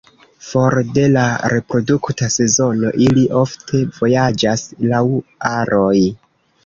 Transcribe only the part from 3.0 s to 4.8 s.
ili ofte vojaĝas